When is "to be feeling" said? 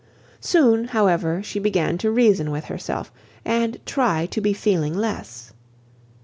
4.25-4.97